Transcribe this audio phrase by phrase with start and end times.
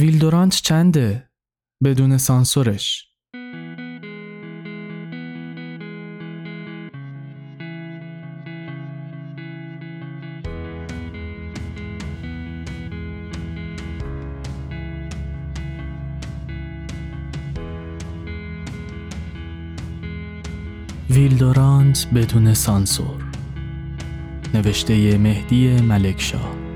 [0.00, 1.30] ویلدورانت چنده؟
[1.84, 3.08] بدون سانسورش
[21.10, 23.24] ویلدورانت بدون سانسور
[24.54, 26.67] نوشته مهدی ملکشاه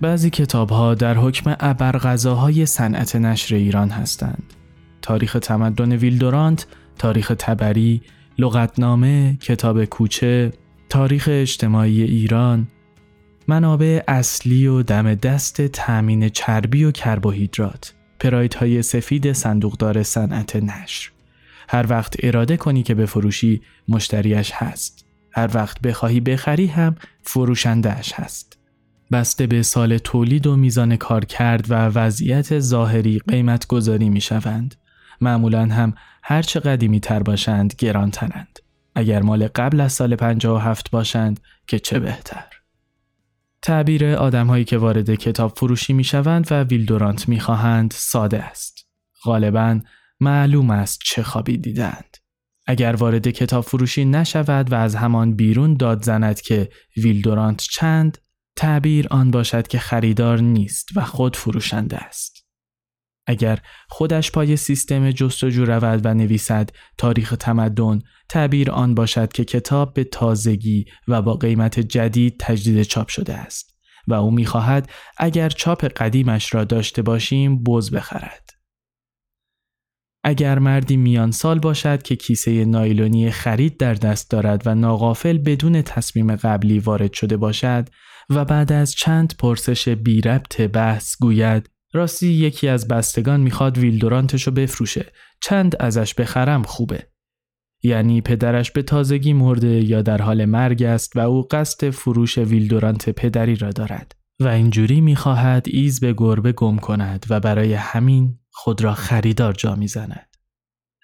[0.00, 4.54] بعضی کتاب ها در حکم ابرغذاهای صنعت نشر ایران هستند.
[5.02, 6.66] تاریخ تمدن ویلدورانت،
[6.98, 8.02] تاریخ تبری،
[8.38, 10.52] لغتنامه، کتاب کوچه،
[10.88, 12.68] تاریخ اجتماعی ایران،
[13.48, 21.10] منابع اصلی و دم دست تأمین چربی و کربوهیدرات، پرایت های سفید صندوقدار صنعت نشر.
[21.68, 25.04] هر وقت اراده کنی که بفروشی مشتریش هست.
[25.32, 28.57] هر وقت بخواهی بخری هم فروشندهش هست.
[29.12, 34.74] بسته به سال تولید و میزان کار کرد و وضعیت ظاهری قیمت گذاری می شوند.
[35.20, 38.58] معمولا هم هرچه قدیمی تر باشند گرانترند.
[38.94, 42.44] اگر مال قبل از سال 57 باشند که چه بهتر.
[43.62, 48.86] تعبیر آدمهایی که وارد کتاب فروشی می شوند و ویلدورانت می خواهند ساده است.
[49.24, 49.80] غالبا
[50.20, 52.16] معلوم است چه خوابی دیدند.
[52.66, 58.18] اگر وارد کتاب فروشی نشود و از همان بیرون داد زند که ویلدورانت چند
[58.58, 62.46] تعبیر آن باشد که خریدار نیست و خود فروشنده است.
[63.26, 63.58] اگر
[63.88, 70.04] خودش پای سیستم جستجو رود و نویسد تاریخ تمدن تعبیر آن باشد که کتاب به
[70.04, 76.54] تازگی و با قیمت جدید تجدید چاپ شده است و او می‌خواهد اگر چاپ قدیمش
[76.54, 78.50] را داشته باشیم بز بخرد.
[80.24, 85.82] اگر مردی میان سال باشد که کیسه نایلونی خرید در دست دارد و ناغافل بدون
[85.82, 87.88] تصمیم قبلی وارد شده باشد
[88.30, 94.50] و بعد از چند پرسش بی ربط بحث گوید راستی یکی از بستگان می‌خواد ویلدورانتشو
[94.50, 95.12] بفروشه
[95.42, 97.06] چند ازش بخرم خوبه
[97.82, 103.10] یعنی پدرش به تازگی مرده یا در حال مرگ است و او قصد فروش ویلدورانت
[103.10, 108.84] پدری را دارد و اینجوری می‌خواهد ایز به گربه گم کند و برای همین خود
[108.84, 110.28] را خریدار جا می‌زند.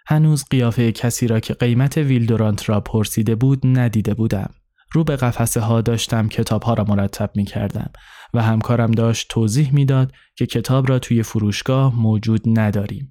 [0.06, 4.50] هنوز قیافه کسی را که قیمت ویلدورانت را پرسیده بود ندیده بودم.
[4.94, 7.90] رو به قفسه ها داشتم کتاب ها را مرتب می کردم
[8.34, 13.10] و همکارم داشت توضیح می‌داد که کتاب را توی فروشگاه موجود نداریم.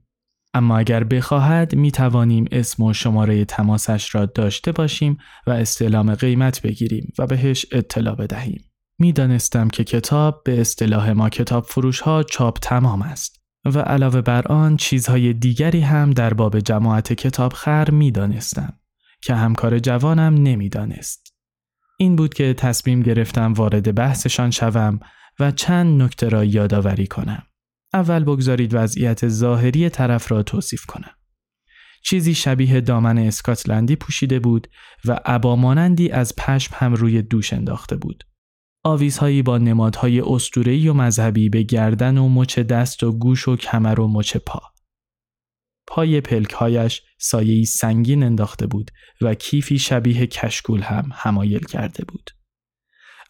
[0.53, 5.17] اما اگر بخواهد می توانیم اسم و شماره تماسش را داشته باشیم
[5.47, 8.61] و استعلام قیمت بگیریم و بهش اطلاع بدهیم.
[8.99, 14.47] می‌دانستم که کتاب به اصطلاح ما کتاب فروش ها چاپ تمام است و علاوه بر
[14.47, 18.73] آن چیزهای دیگری هم در باب جماعت کتاب خر می دانستم
[19.21, 21.22] که همکار جوانم نمی‌دانست.
[21.97, 24.99] این بود که تصمیم گرفتم وارد بحثشان شوم
[25.39, 27.43] و چند نکته را یادآوری کنم.
[27.93, 31.11] اول بگذارید وضعیت ظاهری طرف را توصیف کنم.
[32.03, 34.67] چیزی شبیه دامن اسکاتلندی پوشیده بود
[35.05, 38.23] و عبامانندی از پشم هم روی دوش انداخته بود.
[38.83, 43.99] آویزهایی با نمادهای استورهی و مذهبی به گردن و مچ دست و گوش و کمر
[43.99, 44.72] و مچ پا.
[45.87, 48.91] پای پلکهایش سایهی سنگین انداخته بود
[49.21, 52.29] و کیفی شبیه کشکول هم حمایل کرده بود.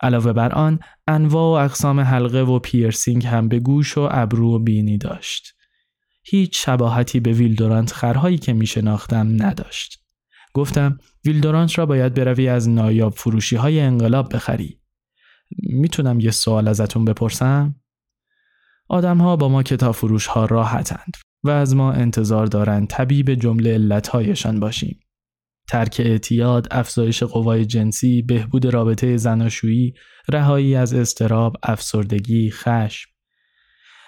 [0.02, 4.60] علاوه بر آن انواع و اقسام حلقه و پیرسینگ هم به گوش و ابرو و
[4.60, 5.56] بینی داشت.
[6.24, 10.04] هیچ شباهتی به ویلدورانت خرهایی که می شناختم نداشت.
[10.54, 14.80] گفتم ویلدورانت را باید بروی از نایاب فروشی های انقلاب بخری.
[15.60, 17.76] می‌تونم یه سوال ازتون بپرسم؟
[18.90, 24.60] آدم با ما کتاب فروش ها راحتند و از ما انتظار دارند طبیب جمله علتهایشان
[24.60, 25.00] باشیم.
[25.68, 29.94] ترک اعتیاد، افزایش قوای جنسی، بهبود رابطه زناشویی،
[30.30, 33.10] رهایی از استراب، افسردگی، خشم.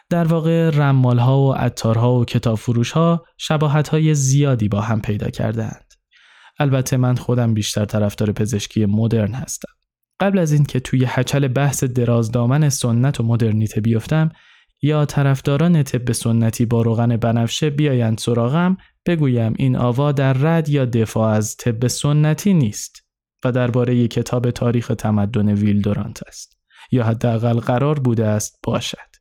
[0.09, 5.01] در واقع رمال ها و عطارها و کتاب فروش ها شباهت های زیادی با هم
[5.01, 5.93] پیدا کردند.
[6.59, 9.71] البته من خودم بیشتر طرفدار پزشکی مدرن هستم.
[10.19, 14.31] قبل از اینکه توی حچل بحث درازدامن سنت و مدرنیته بیفتم
[14.81, 20.85] یا طرفداران طب سنتی با روغن بنفشه بیایند سراغم بگویم این آوا در رد یا
[20.85, 23.05] دفاع از طب سنتی نیست
[23.45, 26.57] و درباره کتاب تاریخ تمدن ویلدورانت است
[26.91, 29.15] یا حداقل قرار بوده است باشد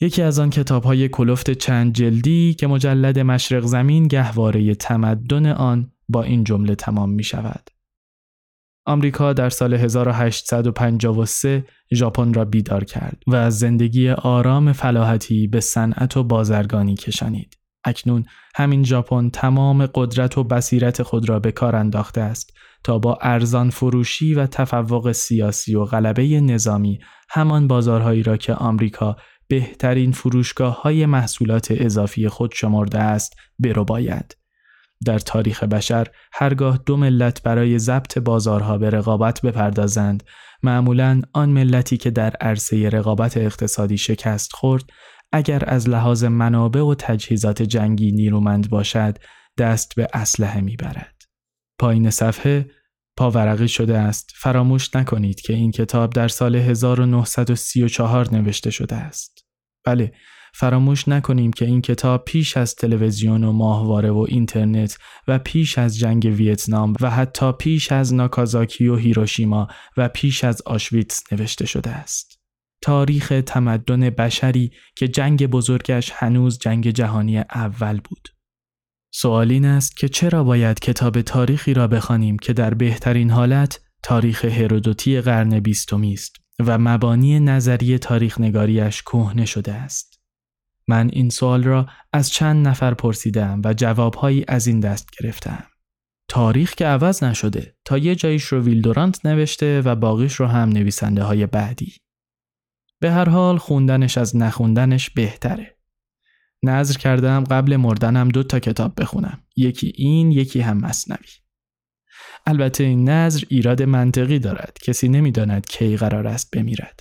[0.00, 5.92] یکی از آن کتاب های کلفت چند جلدی که مجلد مشرق زمین گهواره تمدن آن
[6.08, 7.71] با این جمله تمام می شود.
[8.84, 11.64] آمریکا در سال 1853
[11.94, 17.58] ژاپن را بیدار کرد و از زندگی آرام فلاحتی به صنعت و بازرگانی کشانید.
[17.84, 18.24] اکنون
[18.54, 22.52] همین ژاپن تمام قدرت و بصیرت خود را به کار انداخته است
[22.84, 26.98] تا با ارزان فروشی و تفوق سیاسی و غلبه نظامی
[27.30, 29.16] همان بازارهایی را که آمریکا
[29.48, 34.41] بهترین فروشگاه های محصولات اضافی خود شمرده است برو باید.
[35.06, 40.24] در تاریخ بشر هرگاه دو ملت برای ضبط بازارها به رقابت بپردازند
[40.62, 44.84] معمولا آن ملتی که در عرصه رقابت اقتصادی شکست خورد
[45.32, 49.18] اگر از لحاظ منابع و تجهیزات جنگی نیرومند باشد
[49.58, 51.22] دست به اسلحه می‌برد.
[51.78, 52.70] پایین صفحه
[53.16, 59.46] پاورقی شده است فراموش نکنید که این کتاب در سال 1934 نوشته شده است.
[59.84, 60.12] بله
[60.54, 65.98] فراموش نکنیم که این کتاب پیش از تلویزیون و ماهواره و اینترنت و پیش از
[65.98, 71.90] جنگ ویتنام و حتی پیش از ناکازاکی و هیروشیما و پیش از آشویتس نوشته شده
[71.90, 72.42] است.
[72.82, 78.28] تاریخ تمدن بشری که جنگ بزرگش هنوز جنگ جهانی اول بود.
[79.14, 84.44] سوال این است که چرا باید کتاب تاریخی را بخوانیم که در بهترین حالت تاریخ
[84.44, 90.11] هرودوتی قرن بیستمی است و مبانی نظری تاریخ نگاریش کهنه شده است.
[90.88, 95.64] من این سوال را از چند نفر پرسیدم و جوابهایی از این دست گرفتم.
[96.28, 101.22] تاریخ که عوض نشده تا یه جایش رو ویلدورانت نوشته و باقیش رو هم نویسنده
[101.22, 101.96] های بعدی.
[103.00, 105.78] به هر حال خوندنش از نخوندنش بهتره.
[106.62, 109.42] نظر کردم قبل مردنم دو تا کتاب بخونم.
[109.56, 111.28] یکی این یکی هم مصنوی.
[112.46, 114.78] البته این نظر ایراد منطقی دارد.
[114.82, 117.00] کسی نمی‌داند کی قرار است بمیرد.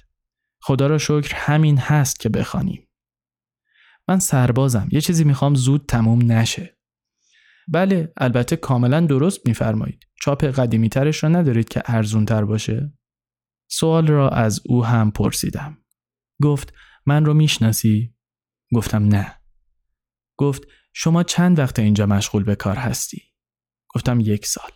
[0.61, 2.87] خدا را شکر همین هست که بخوانیم.
[4.11, 4.87] من سربازم.
[4.91, 6.77] یه چیزی می‌خوام زود تموم نشه.
[7.67, 10.03] بله البته کاملا درست میفرمایید.
[10.21, 12.93] چاپ قدیمی ترش را ندارید که ارزون تر باشه؟
[13.69, 15.77] سوال را از او هم پرسیدم.
[16.41, 16.73] گفت
[17.05, 18.15] من رو می‌شناسی؟
[18.73, 19.41] گفتم نه.
[20.37, 20.63] گفت
[20.93, 23.21] شما چند وقت اینجا مشغول به کار هستی؟
[23.95, 24.71] گفتم یک سال.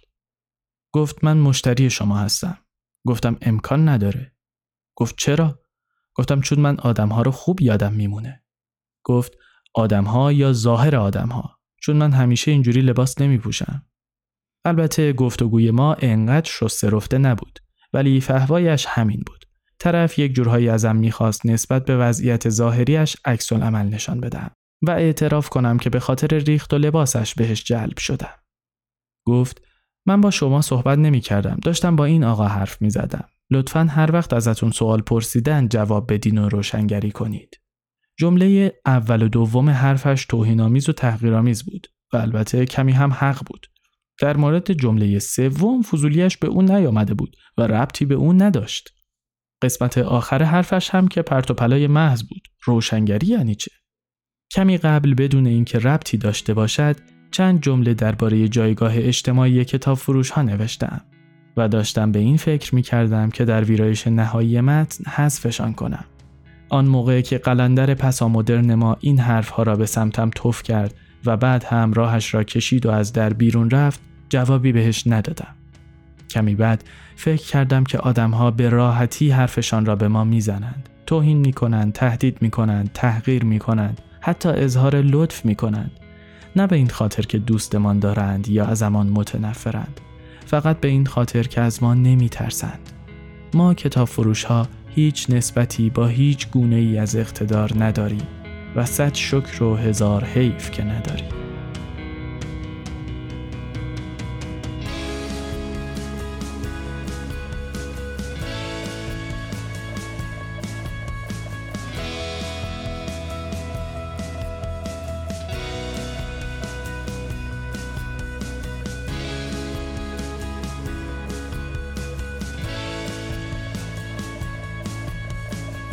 [0.92, 2.58] گفت من مشتری شما هستم.
[3.08, 4.36] گفتم امکان نداره.
[4.96, 5.60] گفت چرا؟
[6.14, 8.45] گفتم چون من آدمها رو خوب یادم میمونه.
[9.06, 9.34] گفت
[9.74, 13.86] آدمها یا ظاهر آدمها چون من همیشه اینجوری لباس نمی پوشم.
[14.66, 17.60] البته گفتگوی ما انقدر شسته رفته نبود
[17.94, 19.46] ولی فهوایش همین بود.
[19.80, 24.52] طرف یک جورهایی ازم می‌خواست نسبت به وضعیت ظاهریش عکس عمل نشان بدم
[24.88, 28.34] و اعتراف کنم که به خاطر ریخت و لباسش بهش جلب شدم.
[29.28, 29.62] گفت
[30.06, 31.58] من با شما صحبت نمی کردم.
[31.64, 33.26] داشتم با این آقا حرف می زدم.
[33.52, 37.60] لطفا هر وقت ازتون سوال پرسیدن جواب بدین و روشنگری کنید.
[38.18, 43.68] جمله اول و دوم حرفش توهینآمیز و تحقیرآمیز بود و البته کمی هم حق بود.
[44.22, 48.90] در مورد جمله سوم فضولیش به اون نیامده بود و ربطی به اون نداشت.
[49.62, 52.48] قسمت آخر حرفش هم که پرت و پلای محض بود.
[52.64, 53.72] روشنگری یعنی چه؟
[54.52, 56.96] کمی قبل بدون اینکه ربطی داشته باشد
[57.32, 61.02] چند جمله درباره جایگاه اجتماعی کتاب فروش ها نوشتم
[61.58, 66.06] و داشتم به این فکر می کردم که در ویرایش نهایی متن حذفشان کنم.
[66.70, 70.94] آن موقع که قلندر پسامدرن ما این حرفها را به سمتم توف کرد
[71.26, 75.56] و بعد هم راهش را کشید و از در بیرون رفت جوابی بهش ندادم.
[76.30, 76.84] کمی بعد
[77.16, 80.90] فکر کردم که آدمها به راحتی حرفشان را به ما می‌زنند.
[81.06, 85.92] توهین می‌کنند، تهدید می‌کنند، تحقیر می‌کنند، حتی اظهار لطف می‌کنند.
[86.56, 90.02] نه به این خاطر که دوستمان دارند یا از زمان متنفرند.
[90.46, 92.80] فقط به این خاطر که از ما نمیترسند.
[93.54, 98.28] ما کتاب فروش ها هیچ نسبتی با هیچ گونه ای از اقتدار نداریم
[98.76, 101.30] و صد شکر و هزار حیف که نداریم.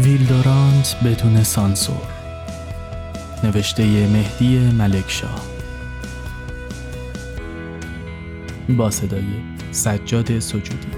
[0.05, 2.07] ویلدورانت بدون سانسور.
[3.45, 5.41] نوشته مهدی ملکشاه
[8.69, 9.23] با صدای
[9.71, 10.89] سجاد سجودی.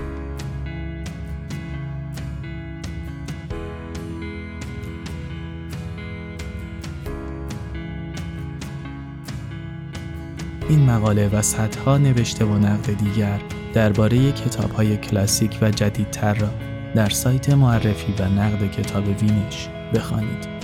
[10.69, 13.41] این مقاله و صدها نوشته و نقد دیگر
[13.75, 20.64] درباره کتاب‌های کلاسیک و جدیدتر را در سایت معرفی و نقد کتاب وینش بخوانید.